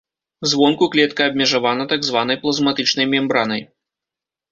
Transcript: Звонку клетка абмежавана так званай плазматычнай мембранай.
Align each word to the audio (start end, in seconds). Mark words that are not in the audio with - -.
Звонку 0.51 0.85
клетка 0.95 1.27
абмежавана 1.31 1.85
так 1.91 2.07
званай 2.07 2.39
плазматычнай 2.45 3.05
мембранай. 3.13 3.61